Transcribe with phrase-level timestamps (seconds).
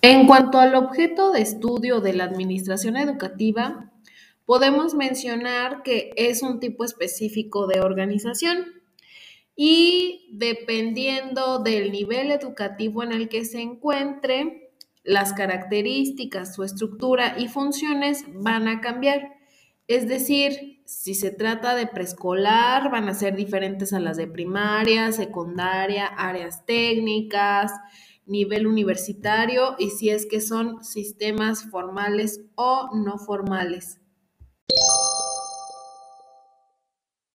[0.00, 3.90] En cuanto al objeto de estudio de la administración educativa,
[4.44, 8.66] podemos mencionar que es un tipo específico de organización
[9.56, 14.70] y dependiendo del nivel educativo en el que se encuentre,
[15.02, 19.36] las características, su estructura y funciones van a cambiar.
[19.88, 25.10] Es decir, si se trata de preescolar, van a ser diferentes a las de primaria,
[25.10, 27.72] secundaria, áreas técnicas,
[28.28, 34.00] nivel universitario y si es que son sistemas formales o no formales.